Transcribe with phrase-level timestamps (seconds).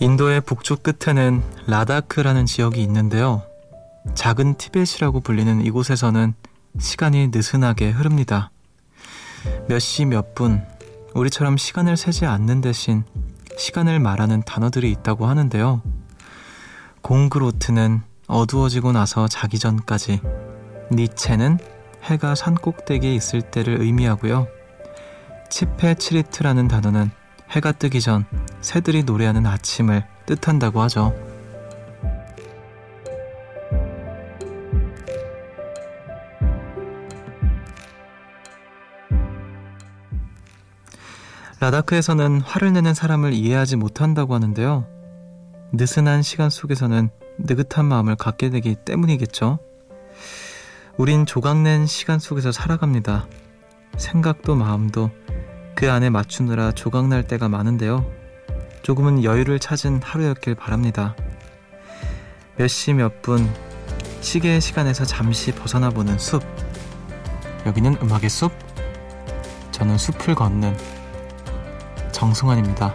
[0.00, 3.42] 인도의 북쪽 끝에는 라다크라는 지역이 있는데요.
[4.14, 6.34] 작은 티벳이라고 불리는 이곳에서는
[6.78, 8.50] 시간이 느슨하게 흐릅니다.
[9.68, 10.62] 몇 시 몇 분,
[11.14, 13.04] 우리처럼 시간을 세지 않는 대신
[13.58, 15.82] 시간을 말하는 단어들이 있다고 하는데요.
[17.02, 20.20] 공그로트는 어두워지고 나서 자기 전까지,
[20.92, 21.58] 니체는
[22.04, 24.46] 해가 산 꼭대기에 있을 때를 의미하고요.
[25.50, 27.10] 치페치리트라는 단어는
[27.50, 28.24] 해가 뜨기 전
[28.60, 31.14] 새들이 노래하는 아침을 뜻한다고 하죠.
[41.58, 44.86] 라다크에서는 화를 내는 사람을 이해하지 못한다고 하는데요.
[45.72, 49.58] 느슨한 시간 속에서는 느긋한 마음을 갖게 되기 때문이겠죠.
[50.96, 53.26] 우린 조각낸 시간 속에서 살아갑니다.
[53.96, 55.10] 생각도 마음도
[55.74, 58.04] 그 안에 맞추느라 조각날 때가 많은데요.
[58.82, 61.14] 조금은 여유를 찾은 하루였길 바랍니다.
[62.56, 63.48] 몇 시 몇 분
[64.20, 66.42] 시계의 시간에서 잠시 벗어나 보는 숲.
[67.66, 68.52] 여기는 음악의 숲.
[69.70, 70.76] 저는 숲을 걷는
[72.12, 72.94] 정승환입니다.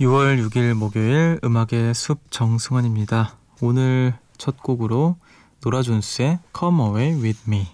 [0.00, 3.36] 6월 6일 목요일 음악의 숲 정승환입니다.
[3.60, 5.16] 오늘 첫 곡으로
[5.62, 7.66] 노라존스의 Come Away With Me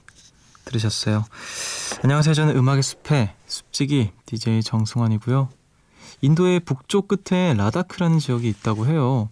[0.65, 1.25] 들으셨어요.
[2.03, 2.35] 안녕하세요.
[2.35, 5.51] 저는 음악의 숲의 숲지기 DJ 정승환이고요.
[6.21, 9.29] 인도의 북쪽 끝에 라다크라는 지역이 있다고 해요.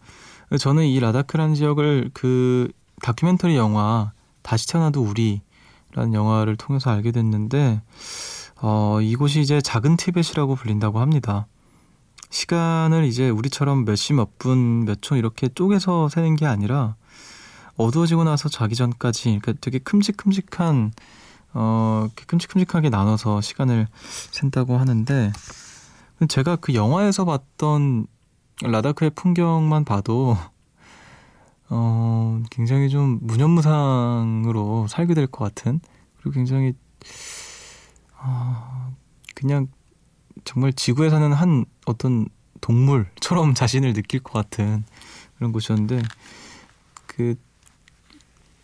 [0.61, 2.71] 저는 이 라다크라는 지역을 그
[3.03, 4.13] 다큐멘터리 영화
[4.43, 7.83] 다시 태어나도 우리라는 영화를 통해서 알게 됐는데
[8.63, 11.49] 어, 이곳이 이제 작은 티벳이라고 불린다고 합니다.
[12.35, 16.97] 시간을 이제 우리처럼 몇 시 몇 분 몇 초 이렇게 쪼개서 세는 게 아니라
[17.77, 20.93] 어두워지고 나서 자기 전까지 그러니까 되게 큼직큼직한
[21.55, 23.87] 어 큼직큼직하게 나눠서 시간을
[24.33, 25.33] 센다고 하는데
[26.29, 28.07] 제가 그 영화에서 봤던
[28.63, 30.37] 라다크의 풍경만 봐도
[31.69, 35.81] 어 굉장히 좀 무념무상으로 살게 될 것 같은
[36.17, 36.75] 그리고 굉장히
[38.19, 38.93] 어
[39.35, 39.69] 그냥
[40.45, 42.27] 정말 지구에 사는 한 어떤
[42.61, 44.85] 동물처럼 자신을 느낄 것 같은
[45.37, 46.03] 그런 곳이었는데
[47.07, 47.37] 그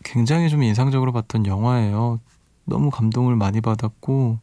[0.03, 2.21] 굉장히 좀 인상적으로 봤던 영화예요.
[2.65, 4.39] 너무 감동을 많이 받았고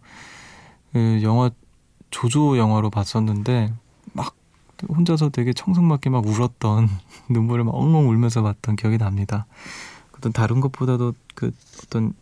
[0.94, 1.50] 그 영화
[2.12, 3.74] 조조 영화로 봤었는데
[4.14, 4.36] 막
[4.88, 6.90] 혼자서 되게 청승맞게 막 울었던
[7.30, 9.46] 눈물을 막 엉엉 울면서 봤던 기억이 납니다.
[10.16, 11.52] 어떤 다른 것보다도 그
[11.84, 12.14] 어떤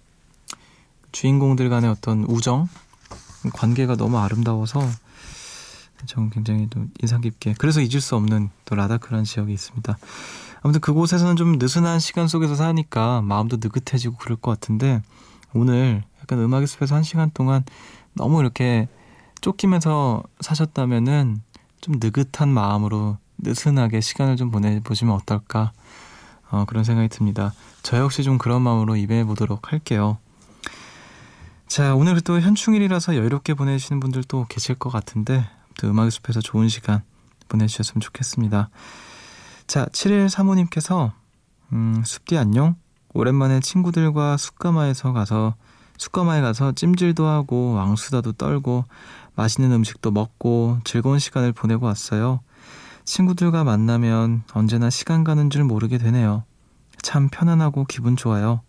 [1.12, 2.68] 주인공들 간의 어떤 우정
[3.54, 4.82] 관계가 너무 아름다워서
[6.06, 9.98] 저는 굉장히 또 인상 깊게 그래서 잊을 수 없는 또 라다크라는 지역이 있습니다.
[10.62, 15.02] 아무튼 그곳에서는 좀 느슨한 시간 속에서 사니까 마음도 느긋해지고 그럴 것 같은데
[15.54, 17.64] 오늘 약간 음악의 숲에서 한 시간 동안
[18.14, 18.88] 너무 이렇게
[19.42, 21.42] 쫓기면서 사셨다면은
[21.82, 25.72] 좀 느긋한 마음으로 느슨하게 시간을 좀 보내보시면 어떨까
[26.50, 27.54] 어, 그런 생각이 듭니다.
[27.84, 30.18] 저 역시 좀 그런 마음으로 임해보도록 할게요.
[31.68, 35.48] 자, 오늘 또 현충일이라서 여유롭게 보내시는 분들도 계실 것 같은데
[35.80, 37.04] 또 음악의 숲에서 좋은 시간
[37.48, 38.70] 보내주셨으면 좋겠습니다.
[39.68, 41.14] 자, 7일 사모님께서
[41.74, 42.76] 음, 숲디 안녕?
[43.14, 45.56] 오랜만에 친구들과 숯가마에서 가서
[45.98, 48.86] 숯가마에 가서 찜질도 하고 왕수다도 떨고
[49.36, 52.42] 맛있는 음식도 먹고 즐거운 시간을 보내고 왔어요.
[53.06, 56.44] 친구들과 만나면 언제나 시간 가는 줄 모르게 되네요.
[57.02, 58.62] 참 편안하고 기분 좋아요.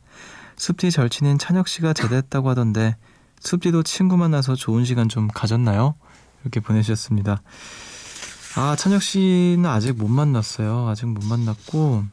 [0.56, 2.97] 숲디 절친인 찬혁 씨가 제대했다고 하던데
[3.41, 5.94] 숲디도 친구 만나서 좋은 시간 좀 가졌나요?
[6.46, 7.43] 이렇게 보내주셨습니다.
[8.56, 10.88] 아, 찬혁 씨는 아직 못 만났어요.
[10.88, 12.04] 아직 못 만났고,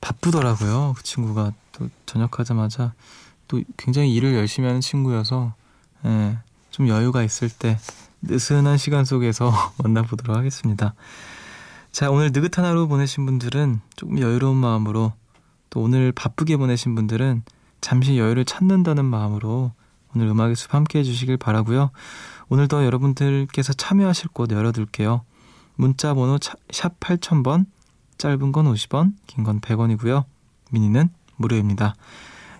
[0.00, 0.94] 바쁘더라고요.
[0.96, 2.92] 그 친구가 또 전역하자마자
[3.48, 5.54] 또 굉장히 일을 열심히 하는 친구여서,
[6.04, 6.38] 예,
[6.70, 7.78] 좀 여유가 있을 때
[8.22, 9.50] 느슨한 시간 속에서
[9.82, 10.94] 만나보도록 하겠습니다.
[11.90, 15.14] 자, 오늘 느긋한 하루 보내신 분들은 조금 여유로운 마음으로
[15.70, 17.42] 또 오늘 바쁘게 보내신 분들은
[17.80, 19.72] 잠시 여유를 찾는다는 마음으로
[20.14, 21.90] 오늘 음악의 숲 함께 해주시길 바라고요.
[22.48, 25.22] 오늘도 여러분들께서 참여하실 곳 열어둘게요.
[25.74, 26.38] 문자 번호
[26.70, 27.66] 샵 8000번,
[28.18, 30.24] 짧은 건 50원, 긴 건 100원이고요.
[30.70, 31.94] 미니는 무료입니다.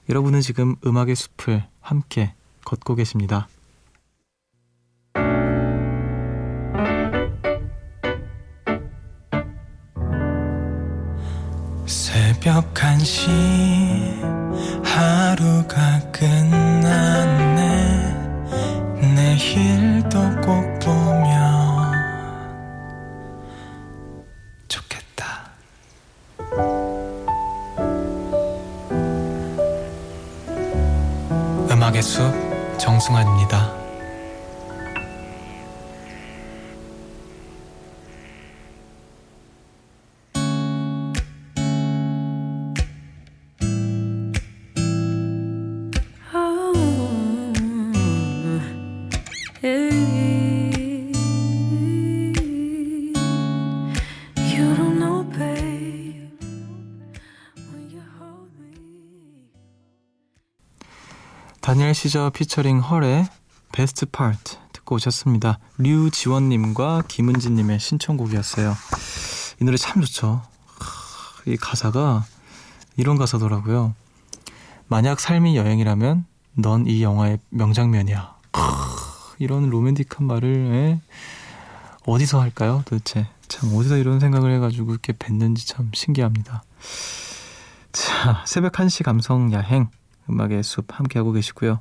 [0.09, 2.35] 여러분은 지금 음악의 숲을 함께
[2.65, 3.49] 걷고 계십니다.
[11.87, 13.29] 새벽 새벽 1시
[14.85, 17.36] 하루가 끝났
[61.67, 63.27] 다니엘 시저 피처링 헐의
[63.73, 65.59] 베스트 파트 듣고 오셨습니다.
[65.79, 68.73] 류지원님과 김은지님의 신청곡이었어요.
[69.61, 70.43] 이 노래 참 좋죠.
[71.45, 72.25] 이 가사가
[72.97, 73.97] 이런 가사더라고요.
[74.87, 76.25] 만약 삶이 여행이라면
[76.55, 78.37] 넌 이 영화의 명장면이야.
[79.41, 81.01] 이런 로맨틱한 말을 에?
[82.07, 82.85] 어디서 할까요?
[82.87, 86.63] 도대체 참 어디서 이런 생각을 해가지고 이렇게 뱉는지 참 신기합니다.
[87.93, 89.89] 자 새벽 1시 감성 야행
[90.29, 91.81] 음악의 숲 함께하고 계시고요.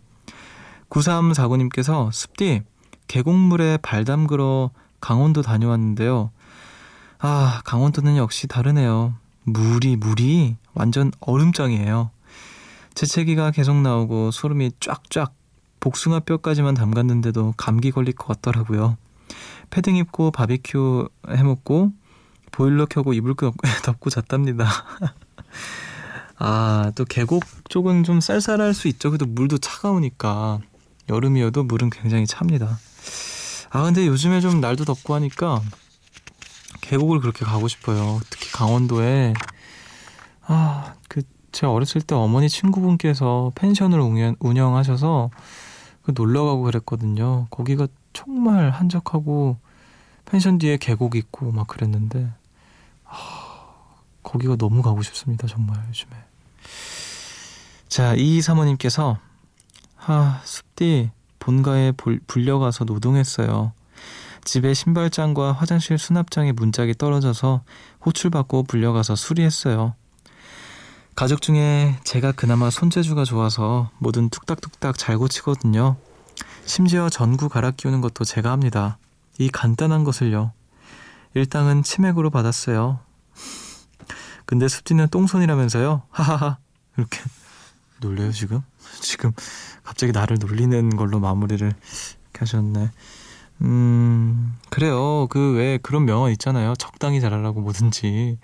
[0.89, 2.61] 9349님께서 숲디
[3.07, 6.31] 계곡물에 발 담그러 강원도 다녀왔는데요.
[7.19, 9.15] 아, 강원도는 역시 다르네요.
[9.43, 12.11] 물이, 물이 완전 얼음장이에요.
[12.93, 15.33] 재채기가 계속 나오고 소름이 쫙쫙
[15.79, 18.97] 복숭아 뼈까지만 담갔는데도 감기 걸릴 것 같더라고요.
[19.75, 21.91] 패딩 입고 바비큐 해먹고
[22.51, 23.35] 보일러 켜고 이불
[23.83, 24.69] 덮고 잤답니다.
[26.39, 29.09] 아, 또 계곡 쪽은 좀 쌀쌀할 수 있죠.
[29.09, 30.59] 그래도 물도 차가우니까.
[31.09, 32.79] 여름이어도 물은 굉장히 찹니다.
[33.69, 35.61] 아, 근데 요즘에 좀 날도 덥고 하니까
[36.79, 38.21] 계곡을 그렇게 가고 싶어요.
[38.29, 39.33] 특히 강원도에.
[40.47, 45.31] 아, 그, 제가 어렸을 때 어머니 친구분께서 펜션을 운영, 운영하셔서
[46.03, 47.47] 그 놀러 가고 그랬거든요.
[47.49, 49.57] 거기가 정말 한적하고
[50.25, 52.31] 펜션 뒤에 계곡 있고 막 그랬는데,
[53.05, 53.45] 아,
[54.23, 55.47] 거기가 너무 가고 싶습니다.
[55.47, 56.11] 정말 요즘에.
[57.87, 59.17] 자, 이 사모님께서
[59.95, 63.71] 하, 숲디 본가에 볼, 불려가서 노동했어요.
[64.43, 67.63] 집에 신발장과 화장실 수납장에 문짝이 떨어져서
[68.05, 69.95] 호출받고 불려가서 수리했어요.
[71.15, 75.95] 가족 중에 제가 그나마 손재주가 좋아서 뭐든 뚝딱뚝딱 잘 고치거든요.
[76.65, 78.97] 심지어 전구 갈아 끼우는 것도 제가 합니다.
[79.37, 80.51] 이 간단한 것을요.
[81.33, 82.99] 일당은 치맥으로 받았어요.
[84.45, 86.03] 근데 습지는 똥손이라면서요?
[86.09, 86.57] 하하하.
[86.97, 87.19] 이렇게
[88.01, 88.61] 놀래요, 지금?
[89.01, 89.31] 지금
[89.83, 92.91] 갑자기 나를 놀리는 걸로 마무리를 이렇게 하셨네.
[93.61, 95.27] 음, 그래요.
[95.29, 96.75] 그 왜 그런 명언 있잖아요.
[96.75, 98.37] 적당히 잘하라고 뭐든지.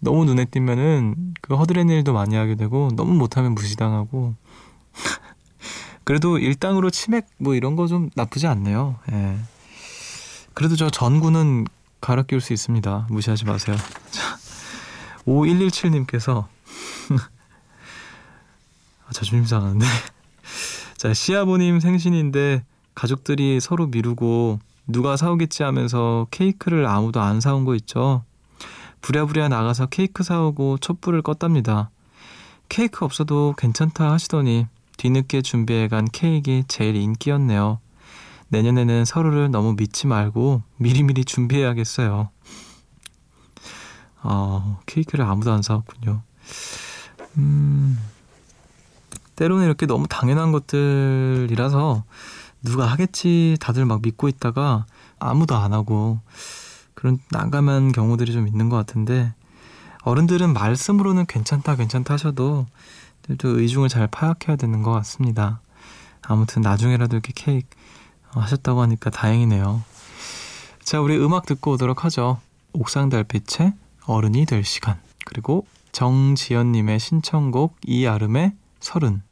[0.00, 4.34] 너무 눈에 띄면은 그 허드렛 일도 많이 하게 되고 너무 못하면 무시당하고.
[6.04, 8.98] 그래도 일당으로 치맥 뭐 이런 거 좀 나쁘지 않네요.
[9.12, 9.36] 예.
[10.56, 11.66] 그래도 저 전구는
[12.00, 13.08] 갈아 끼울 수 있습니다.
[13.10, 13.76] 무시하지 마세요.
[14.10, 14.38] 자.
[15.26, 16.46] 5117님께서
[19.06, 19.84] 아, 자존심 상하는데
[20.96, 28.24] 자 시아버님 생신인데 가족들이 서로 미루고 누가 사오겠지 하면서 케이크를 아무도 안 사온 거 있죠
[29.02, 31.88] 부랴부랴 나가서 케이크 사오고 촛불을 껐답니다
[32.68, 37.80] 케이크 없어도 괜찮다 하시더니 뒤늦게 준비해간 케이크 제일 인기였네요
[38.48, 42.30] 내년에는 서로를 너무 믿지 말고 미리미리 준비해야겠어요
[44.28, 46.20] 아, 케이크를 아무도 안 사왔군요.
[47.38, 47.96] 음,
[49.36, 52.02] 때로는 이렇게 너무 당연한 것들이라서
[52.62, 54.86] 누가 하겠지 다들 막 믿고 있다가
[55.20, 56.18] 아무도 안 하고
[56.94, 59.32] 그런 난감한 경우들이 좀 있는 것 같은데
[60.02, 62.66] 어른들은 말씀으로는 괜찮다 괜찮다 하셔도
[63.38, 65.60] 또 의중을 잘 파악해야 되는 것 같습니다.
[66.22, 67.68] 아무튼 나중에라도 이렇게 케이크
[68.40, 69.82] 하셨다고 하니까 다행이네요.
[70.82, 72.38] 자, 우리 음악 듣고 오도록 하죠.
[72.72, 73.72] 옥상 달빛의
[74.06, 79.22] 어른이 될 시간 그리고 정지연님의 신청곡 이아름의 서른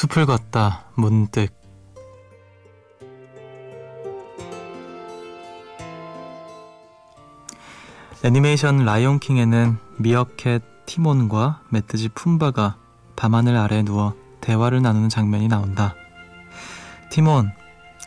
[0.00, 1.52] 숲을 걷다 문득
[8.24, 12.78] 애니메이션 라이온킹에는 미어캣 티몬과 멧돼지 푼바가
[13.14, 15.94] 밤하늘 아래 누워 대화를 나누는 장면이 나온다.
[17.10, 17.52] 티몬,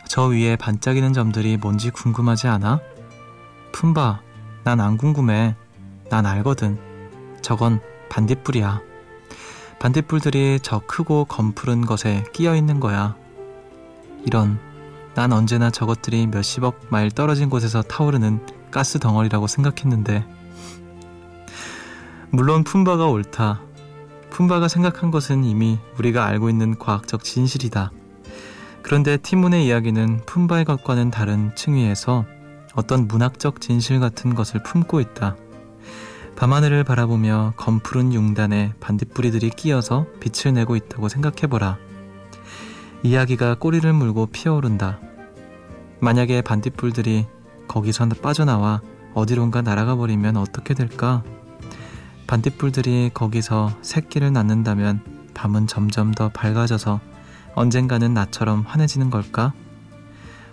[0.08, 2.80] 저 위에 반짝이는 점들이 뭔지 궁금하지 않아?
[3.70, 4.20] 푼바,
[4.64, 5.54] 난 안 궁금해.
[6.10, 6.76] 난 알거든.
[7.40, 8.93] 저건 반딧불이야.
[9.84, 13.16] 반딧불들이 저 크고 검푸른 것에 끼어 있는 거야.
[14.24, 14.58] 이런,
[15.14, 20.24] 난 언제나 저것들이 몇십억 마일 떨어진 곳에서 타오르는 가스 덩어리라고 생각했는데.
[22.30, 23.60] 물론 푼바가 옳다.
[24.30, 27.90] 푼바가 생각한 것은 이미 우리가 알고 있는 과학적 진실이다.
[28.80, 32.24] 그런데 티몬의 이야기는 푼바의 것과는 다른 층위에서
[32.74, 35.36] 어떤 문학적 진실 같은 것을 품고 있다.
[36.36, 41.78] 밤하늘을 바라보며 검푸른 융단에 반딧불이들이 끼어서 빛을 내고 있다고 생각해보라.
[43.04, 44.98] 이야기가 꼬리를 물고 피어오른다.
[46.00, 47.26] 만약에 반딧불들이
[47.68, 48.82] 거기서 빠져나와
[49.14, 51.22] 어디론가 날아가 버리면 어떻게 될까?
[52.26, 55.02] 반딧불들이 거기서 새끼를 낳는다면
[55.34, 57.00] 밤은 점점 더 밝아져서
[57.54, 59.52] 언젠가는 나처럼 환해지는 걸까?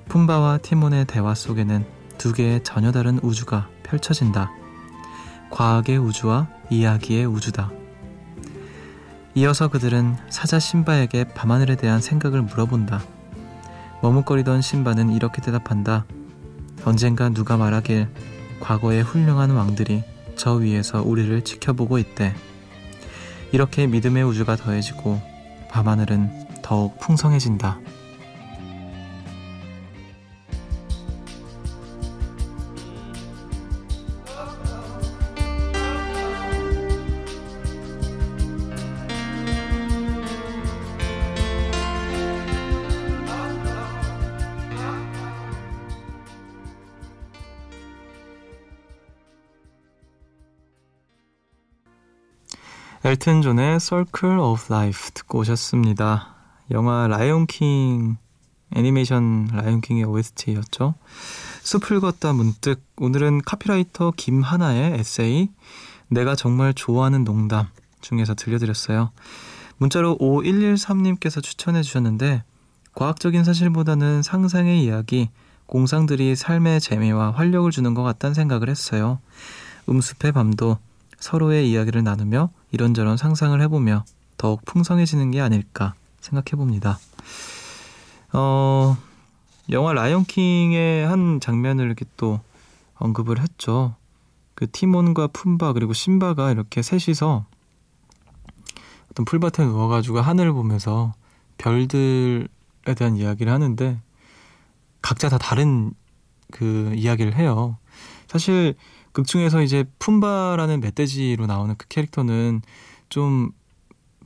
[0.10, 1.86] 푼바와 티몬의 대화 속에는
[2.18, 4.61] 두 개의 전혀 다른 우주가 펼쳐진다.
[5.52, 7.72] 과학의 우주와 이야기의 우주다.
[9.36, 13.02] 이어서 그들은 사자 신바에게 밤하늘에 대한 생각을 물어본다.
[14.02, 16.06] 머뭇거리던 신바는 이렇게 대답한다.
[16.84, 18.08] 언젠가 누가 말하길
[18.60, 20.04] 과거의 훌륭한 왕들이
[20.36, 22.34] 저 위에서 우리를 지켜보고 있대.
[23.52, 25.22] 이렇게 믿음의 우주가 더해지고
[25.70, 27.80] 밤하늘은 더욱 풍성해진다.
[53.12, 56.34] 엘튼 존의 Circle of Life 듣고 오셨습니다.
[56.72, 58.16] 영화 라이온킹
[58.74, 60.96] 애니메이션 라이온킹의 OST였죠.
[61.62, 65.50] 숲을 걷다 문득 오늘은 카피라이터 김하나의 에세이
[66.08, 67.68] 내가 정말 좋아하는 농담
[68.00, 69.12] 중에서 들려드렸어요.
[69.76, 72.46] 문자로 5113님께서 추천해 주셨는데
[72.96, 75.30] 과학적인 사실보다는 상상의 이야기,
[75.66, 79.20] 공상들이 삶의 재미와 활력을 주는 것 같다는 생각을 했어요.
[79.90, 80.78] 음습의 밤도
[81.22, 84.04] 서로의 이야기를 나누며 이런저런 상상을 해보며
[84.36, 87.00] 더욱 풍성해지는 게 아닐까 생각해 봅니다.
[88.34, 88.98] 어,
[89.70, 92.42] 영화 라이온킹의 한 장면을 이렇게 또
[92.96, 93.96] 언급을 했죠.
[94.56, 97.46] 그 티몬과 푼바 그리고 신바가 이렇게 셋이서
[99.12, 101.14] 어떤 풀밭에 누워가지고 하늘을 보면서
[101.58, 102.48] 별들에
[102.96, 104.00] 대한 이야기를 하는데
[105.02, 105.94] 각자 다 다른
[106.52, 107.78] 그 이야기를 해요.
[108.28, 108.76] 사실
[109.14, 112.62] 극 중에서 이제 푼바라는 멧돼지로 나오는 그 캐릭터는
[113.10, 113.52] 좀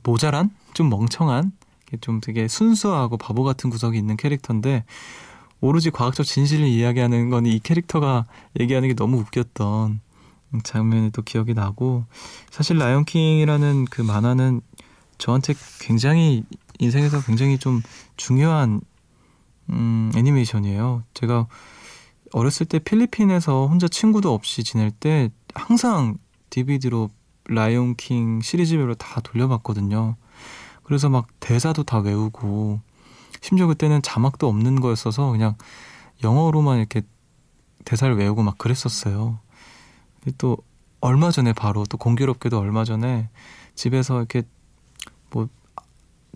[0.02, 1.52] 모자란, 좀 멍청한,
[2.00, 4.84] 좀 되게 순수하고 바보 같은 구석이 있는 캐릭터인데
[5.60, 8.26] 오로지 과학적 진실을 이야기하는 건 이 캐릭터가
[8.60, 10.00] 얘기하는 게 너무 웃겼던
[10.62, 12.04] 장면이 또 기억이 나고
[12.50, 14.60] 사실 라이온킹이라는 그 만화는
[15.18, 16.44] 저한테 굉장히
[16.78, 17.82] 인생에서 굉장히 좀
[18.16, 18.80] 중요한
[19.70, 21.02] 음, 애니메이션이에요.
[21.14, 21.46] 제가
[22.32, 26.18] 어렸을 때 필리핀에서 혼자 친구도 없이 지낼 때 항상
[26.50, 27.10] DVD로
[27.48, 30.16] 라이온 킹 시리즈별로 다 돌려봤거든요.
[30.82, 32.80] 그래서 막 대사도 다 외우고
[33.40, 35.56] 심지어 그때는 자막도 없는 거였어서 그냥
[36.22, 37.02] 영어로만 이렇게
[37.84, 39.38] 대사를 외우고 막 그랬었어요.
[40.20, 40.58] 근데 또
[41.00, 43.28] 얼마 전에 바로 또 공교롭게도 얼마 전에
[43.74, 44.42] 집에서 이렇게
[45.30, 45.48] 뭐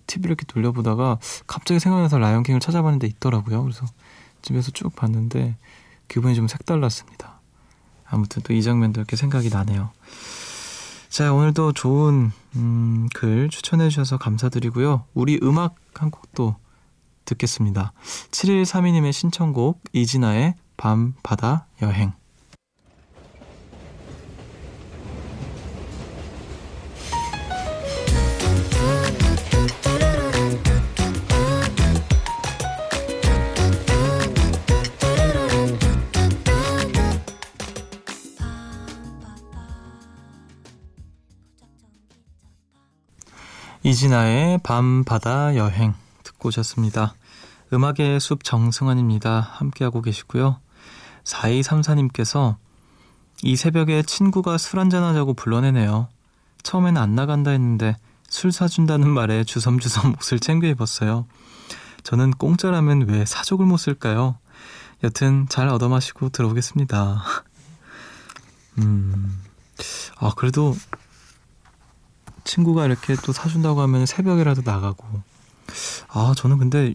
[0.06, 3.62] TV를 이렇게 돌려보다가 갑자기 생각나서 라이온킹을 찾아봤는데 있더라고요.
[3.62, 3.86] 그래서
[4.42, 5.56] 집에서 쭉 봤는데
[6.10, 7.40] 기분이 좀 색달랐습니다.
[8.04, 9.90] 아무튼 또 이 장면도 이렇게 생각이 나네요.
[11.08, 15.04] 자, 오늘도 좋은 음, 글 추천해 주셔서 감사드리고요.
[15.14, 16.56] 우리 음악 한 곡도
[17.24, 17.92] 듣겠습니다.
[18.30, 22.12] 7132님의 신청곡 이진아의 밤, 바다, 여행
[43.90, 47.14] 이진아의 밤, 바다, 여행 듣고 오셨습니다.
[47.72, 49.40] 음악의 숲 정승환입니다.
[49.40, 50.60] 함께하고 계시고요.
[51.24, 52.54] 4234님께서
[53.42, 56.06] 이 새벽에 친구가 술 한잔하자고 불러내네요.
[56.62, 57.96] 처음에는 안 나간다 했는데
[58.28, 61.26] 술 사준다는 말에 주섬주섬 옷을 챙겨 입었어요.
[62.04, 64.38] 저는 공짜라면 왜 사족을 못 쓸까요?
[65.02, 67.24] 여튼 잘 얻어 마시고 들어오겠습니다.
[68.78, 69.42] 음.
[70.20, 70.76] 아, 그래도
[72.44, 75.06] 친구가 이렇게 또 사준다고 하면 새벽이라도 나가고.
[76.08, 76.94] 아, 저는 근데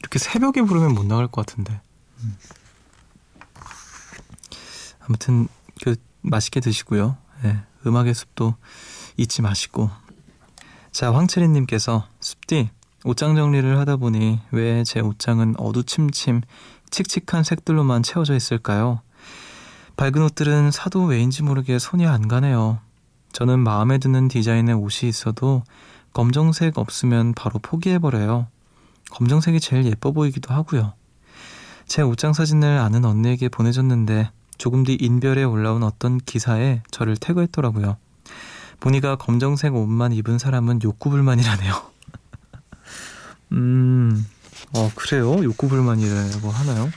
[0.00, 1.80] 이렇게 새벽에 부르면 못 나갈 것 같은데.
[2.22, 2.36] 음.
[5.00, 5.48] 아무튼
[5.82, 7.16] 그 맛있게 드시고요.
[7.42, 8.54] 네, 음악의 숲도
[9.16, 9.90] 잊지 마시고.
[10.92, 12.70] 자, 황철희님께서 숲디
[13.04, 16.42] 옷장 정리를 하다 보니 왜 제 옷장은 어두침침
[16.90, 19.00] 칙칙한 색들로만 채워져 있을까요?
[19.96, 22.80] 밝은 옷들은 사도 왜인지 모르게 손이 안 가네요.
[23.32, 25.62] 저는 마음에 드는 디자인의 옷이 있어도
[26.12, 28.48] 검정색 없으면 바로 포기해버려요.
[29.10, 30.94] 검정색이 제일 예뻐 보이기도 하고요.
[31.86, 37.96] 제 옷장 사진을 아는 언니에게 보내줬는데 조금 뒤 인별에 올라온 어떤 기사에 저를 태그했더라고요.
[38.78, 41.72] 보니까 검정색 옷만 입은 사람은 욕구불만이라네요.
[43.52, 44.26] 음,
[44.74, 45.42] 어, 그래요?
[45.42, 46.90] 욕구불만이라고 하나요?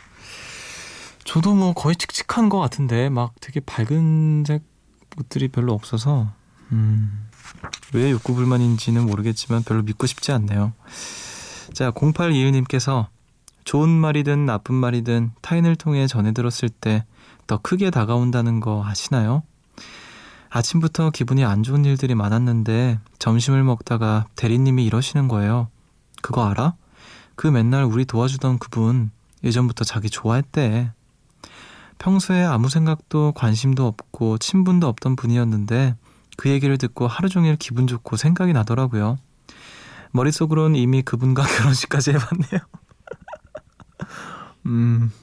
[1.24, 4.64] 저도 뭐 거의 칙칙한 것 같은데, 막 되게 밝은 색
[5.18, 6.32] 옷들이 별로 없어서,
[6.72, 7.28] 음,
[7.94, 10.74] 왜 욕구 불만인지는 모르겠지만 별로 믿고 싶지 않네요.
[11.74, 13.08] 자, 0821님께서
[13.64, 17.06] 좋은 말이든 나쁜 말이든 타인을 통해 전해 들었을 때
[17.48, 19.44] 더 크게 다가온다는 거 아시나요?
[20.50, 25.68] 아침부터 기분이 안 좋은 일들이 많았는데 점심을 먹다가 대리님이 이러시는 거예요.
[26.22, 26.76] 그거 알아?
[27.36, 29.10] 그 맨날 우리 도와주던 그분
[29.44, 30.92] 예전부터 자기 좋아했대.
[32.04, 35.96] 평소에 아무 생각도 관심도 없고 친분도 없던 분이었는데
[36.36, 39.18] 그 얘기를 듣고 하루 종일 기분 좋고 생각이 나더라고요.
[40.12, 42.60] 머릿속으론 이미 그분과 결혼식까지 해봤네요.
[44.66, 45.14] 음,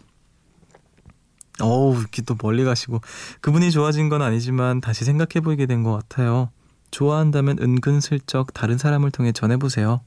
[1.61, 3.03] 어우, 이렇게 또 멀리 가시고.
[3.43, 6.49] 그분이 좋아진 건 아니지만 다시 생각해 보이게 된 것 같아요.
[6.91, 10.01] 좋아한다면 은근슬쩍 다른 사람을 통해 전해보세요.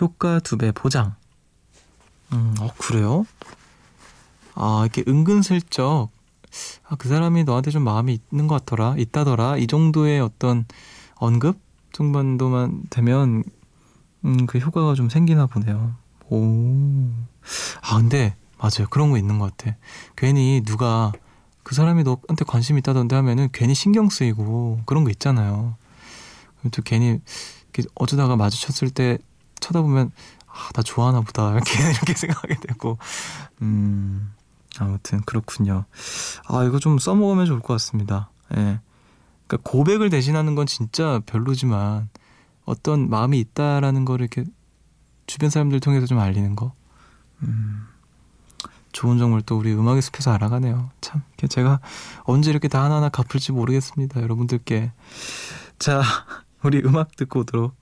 [0.00, 1.14] 효과 두 배 보장.
[2.32, 3.26] 음, 어, 그래요?
[4.62, 6.10] 아, 이렇게 은근슬쩍,
[6.86, 10.66] 아, 그 사람이 너한테 좀 마음이 있는 것 같더라, 있다더라, 이 정도의 어떤
[11.14, 11.58] 언급
[11.92, 13.42] 정도만 되면,
[14.26, 15.94] 음, 그 효과가 좀 생기나 보네요.
[16.28, 17.10] 오.
[17.80, 18.86] 아, 근데 맞아요.
[18.90, 19.76] 그런 거 있는 것 같아.
[20.14, 21.10] 괜히 누가
[21.62, 25.74] 그 사람이 너한테 관심 있다던데 하면은 괜히 신경 쓰이고 그런 거 있잖아요.
[26.70, 27.18] 또 괜히
[27.94, 29.16] 어쩌다가 마주쳤을 때
[29.60, 30.12] 쳐다보면
[30.46, 31.52] 아, 나 좋아하나 보다.
[31.56, 32.98] 이렇게, 이렇게 생각하게 되고.
[33.62, 34.32] 음,
[34.78, 35.84] 아무튼 그렇군요.
[36.46, 38.30] 아, 이거 좀 써먹으면 좋을 것 같습니다.
[38.56, 38.80] 예.
[39.46, 42.08] 그러니까 고백을 대신하는 건 진짜 별로지만
[42.64, 44.48] 어떤 마음이 있다라는 거를 이렇게
[45.26, 46.72] 주변 사람들 통해서 좀 알리는 거.
[47.42, 47.86] 음.
[48.92, 50.90] 좋은 정보를 또 우리 음악의 숲에서 알아가네요.
[51.00, 51.80] 참, 제가
[52.24, 54.20] 언제 이렇게 다 하나하나 갚을지 모르겠습니다.
[54.20, 54.92] 여러분들께.
[55.78, 56.02] 자,
[56.62, 57.78] 우리 음악 듣고 오도록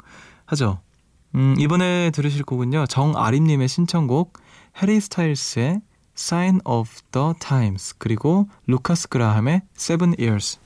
[0.47, 0.81] 하죠.
[1.35, 2.87] 음, 이번에 들으실 곡은요.
[2.87, 4.35] 정아림님의 신청곡
[4.83, 5.81] 해리 스타일스의
[6.19, 10.59] Sign of the Times 그리고 루카스 그라함의 Seven Years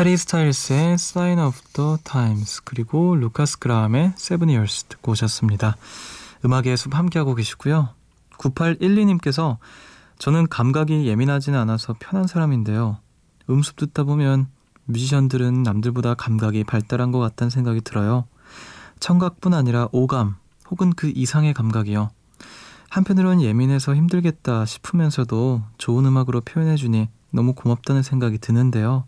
[0.00, 5.76] 해리 스타일스의 Sign of the Times 그리고 루카스 그라함의 Seven Years 듣고 오셨습니다.
[6.46, 7.90] 음악의 숲 함께하고 계시고요.
[8.38, 9.58] 9812님께서
[10.18, 13.00] 저는 감각이 예민하지는 않아서 편한 사람인데요.
[13.50, 14.46] 음습 듣다 보면
[14.86, 18.24] 뮤지션들은 남들보다 감각이 발달한 것 같다는 생각이 들어요.
[18.98, 20.36] 청각뿐 아니라 오감
[20.70, 22.08] 혹은 그 이상의 감각이요.
[22.88, 29.04] 한편으론 예민해서 힘들겠다 싶으면서도 좋은 음악으로 표현해주니 너무 고맙다는 생각이 드는데요.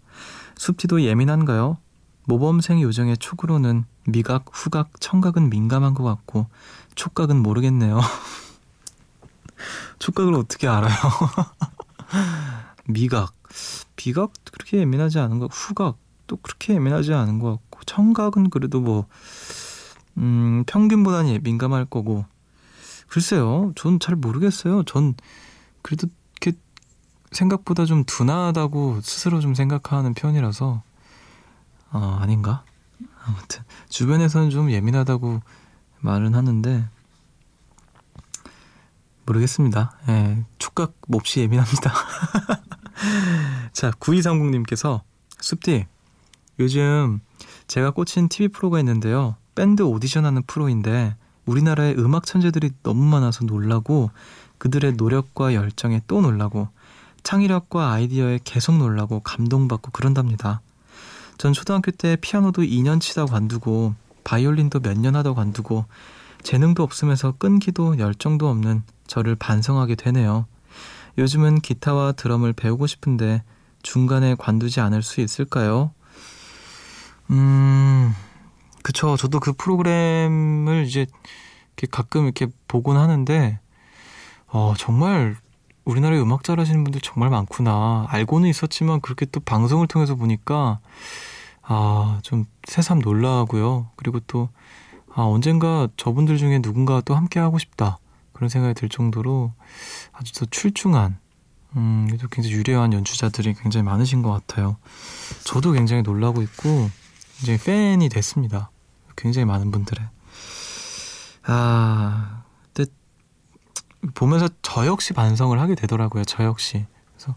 [0.57, 1.79] 숲지도 예민한가요?
[2.27, 6.47] 모범생 요정의 촉으로는 미각, 후각, 청각은 민감한 것 같고
[6.95, 8.01] 촉각은 모르겠네요.
[9.99, 10.95] 촉각을 어떻게 알아요?
[12.87, 13.35] 미각,
[13.97, 19.07] 비각 그렇게 예민하지 않은 것, 후각 또 그렇게 예민하지 않은 것 같고 청각은 그래도 뭐
[20.17, 22.25] 음, 평균보다는 민감할 거고
[23.09, 24.83] 글쎄요, 전 잘 모르겠어요.
[24.85, 25.15] 전
[25.83, 26.09] 그래도
[27.35, 30.83] 생각보다 좀 둔하다고 스스로 좀 생각하는 편이라서
[31.93, 32.65] 어, 아닌가?
[33.25, 35.41] 아무튼 주변에서는 좀 예민하다고
[36.01, 36.89] 말은 하는데
[39.27, 39.93] 모르겠습니다.
[40.09, 41.93] 예, 촉각 몹시 예민합니다.
[43.73, 45.01] 자, 9230님께서
[45.41, 45.87] 숲디
[46.61, 47.21] 요즘
[47.67, 49.37] 제가 꽂힌 TV 프로가 있는데요.
[49.55, 51.17] 밴드 오디션 하는 프로인데
[51.47, 54.11] 우리나라의 음악 천재들이 너무 많아서 놀라고
[54.59, 56.69] 그들의 노력과 열정에 또 놀라고
[57.25, 60.61] 창의력과 아이디어에 계속 놀라고 감동받고 그런답니다.
[61.39, 65.87] 전 초등학교 때 피아노도 2년 치다 관두고 바이올린도 몇 년 하다 관두고
[66.43, 70.47] 재능도 없으면서 끈기도 열정도 없는 저를 반성하게 되네요.
[71.19, 73.43] 요즘은 기타와 드럼을 배우고 싶은데
[73.83, 75.93] 중간에 관두지 않을 수 있을까요?
[77.31, 78.13] 음,
[78.83, 79.17] 그쵸.
[79.17, 81.07] 저도 그 프로그램을 이제
[81.77, 83.59] 이렇게 가끔 이렇게 보곤 하는데,
[84.49, 85.37] 어, 정말
[85.85, 88.07] 우리나라에 음악 잘하시는 분들 정말 많구나.
[88.09, 90.79] 알고는 있었지만 그렇게 또 방송을 통해서 보니까,
[91.63, 93.91] 아, 좀 새삼 놀라고요.
[93.97, 94.49] 그리고 또,
[95.15, 97.99] 아, 언젠가 저분들 중에 누군가 또 함께 하고 싶다.
[98.33, 99.53] 그런 생각이 들 정도로
[100.13, 101.19] 아주 더 출중한,
[101.77, 104.77] 음, 그래도 굉장히 유려한 연주자들이 굉장히 많으신 것 같아요.
[105.45, 106.91] 저도 굉장히 놀라고 있고,
[107.39, 108.71] 굉장히 팬이 됐습니다.
[109.17, 110.07] 굉장히 많은 분들의.
[111.47, 112.44] 아,
[114.15, 116.25] 보면서 저 역시 반성을 하게 되더라고요.
[116.25, 116.85] 저 역시.
[117.15, 117.35] 그래서,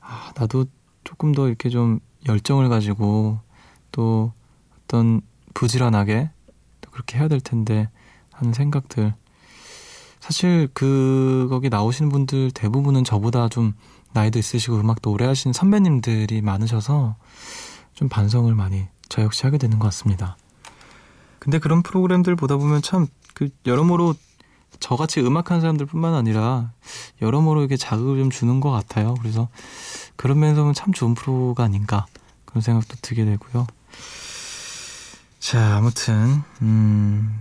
[0.00, 0.66] 아, 나도
[1.04, 3.38] 조금 더 이렇게 좀 열정을 가지고
[3.92, 4.32] 또
[4.78, 5.20] 어떤
[5.54, 6.30] 부지런하게
[6.80, 7.88] 또 그렇게 해야 될 텐데
[8.32, 9.14] 하는 생각들.
[10.20, 13.74] 사실 그 거기 나오시는 분들 대부분은 저보다 좀
[14.14, 17.16] 나이도 있으시고 음악도 오래 하신 선배님들이 많으셔서
[17.92, 20.36] 좀 반성을 많이 저 역시 하게 되는 것 같습니다.
[21.38, 24.14] 근데 그런 프로그램들 보다 보면 참 그 여러모로
[24.80, 26.72] 저같이 음악하는 사람들뿐만 아니라
[27.22, 29.14] 여러모로 이렇게 자극을 좀 주는 것 같아요.
[29.20, 29.48] 그래서
[30.16, 32.06] 그런 면에서는 참 좋은 프로가 아닌가
[32.44, 33.66] 그런 생각도 들게 되고요.
[35.40, 37.40] 자, 아무튼 음,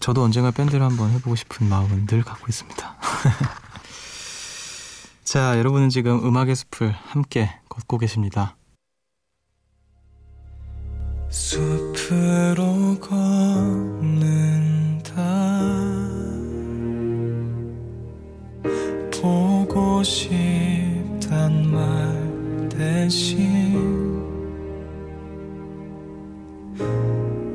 [0.00, 2.96] 저도 언젠가 밴드를 한번 해보고 싶은 마음은 늘 갖고 있습니다.
[5.22, 8.56] 자, 여러분은 지금 음악의 숲을 함께 걷고 계십니다.
[11.30, 14.51] 숲으로 걷는
[19.22, 24.20] 보고 싶단 말 대신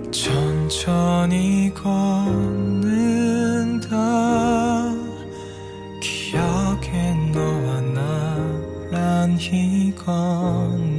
[0.10, 1.97] 천천히 걷는다
[6.01, 7.82] 기억에 너와
[8.91, 10.95] 나란히 걷는다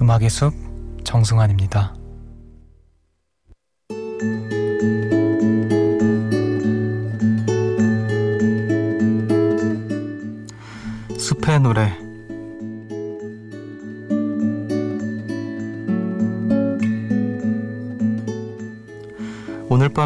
[0.00, 0.52] 음악의 숲
[1.04, 1.97] 정승환입니다.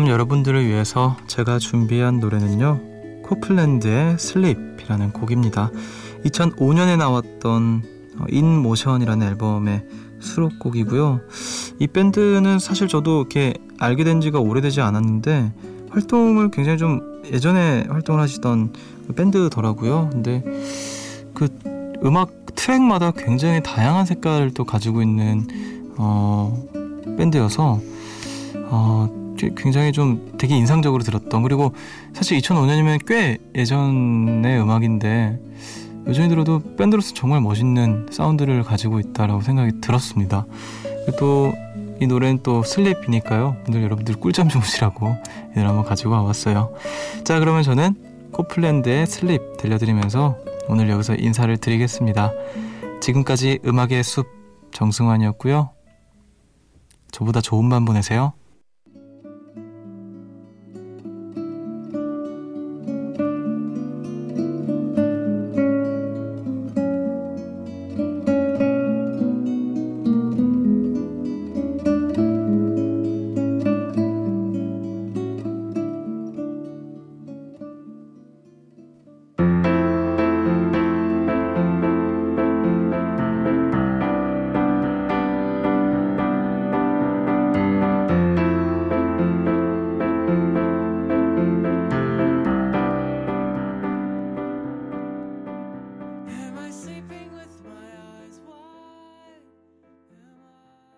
[0.03, 3.23] 밤 여러분들을 위해서 제가 준비한 노래는요.
[3.23, 5.71] 코플랜드의 슬립이라는 곡입니다.
[6.25, 7.85] 2005년에 나왔던
[8.29, 9.87] 인모션이라는 앨범의
[10.19, 11.21] 수록곡이고요.
[11.79, 15.53] 이 밴드는 사실 저도 이렇게 알게 된 지가 오래되지 않았는데
[15.91, 18.73] 활동을 굉장히 좀 예전에 활동을 하시던
[19.15, 20.11] 밴드더라고요.
[20.11, 20.43] 근데
[21.33, 21.47] 그
[22.05, 25.47] 음악 트랙마다 굉장히 다양한 색깔을 또 가지고 있는
[25.97, 26.61] 어,
[27.17, 27.81] 밴드여서
[28.65, 29.22] 어,
[29.57, 31.73] 굉장히 좀 되게 인상적으로 들었던 그리고
[32.13, 35.39] 사실 2005년이면 꽤 예전의 음악인데
[36.07, 40.47] 여전히 들어도 밴드로서 정말 멋있는 사운드를 가지고 있다라고 생각이 들었습니다.
[41.19, 41.53] 또
[42.03, 43.59] 이 노래는 또 슬립이니까요.
[43.69, 45.17] 오늘 여러분들 꿀잠 주무시라고
[45.53, 46.75] 이걸 한번 가지고 와봤어요.
[47.23, 47.95] 자 그러면 저는
[48.33, 52.33] 코플랜드의 슬립 들려드리면서 오늘 여기서 인사를 드리겠습니다.
[53.01, 54.27] 지금까지 음악의 숲
[54.73, 55.71] 정승환이었고요.
[57.13, 58.33] 저보다 좋은 밤 보내세요.